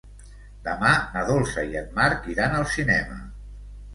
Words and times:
Demà 0.67 0.93
na 1.17 1.25
Dolça 1.27 1.65
i 1.73 1.77
en 1.83 1.93
Marc 1.99 2.25
iran 2.35 2.57
al 2.61 2.65
cinema. 2.79 3.21